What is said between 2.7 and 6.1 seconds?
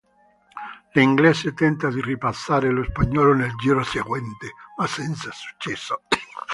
lo spagnolo nel giro seguente, ma senza successo.